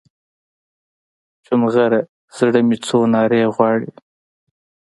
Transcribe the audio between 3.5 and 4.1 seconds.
غواړي